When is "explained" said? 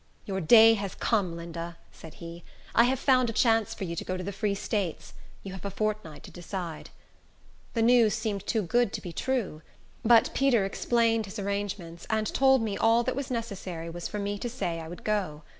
10.65-11.25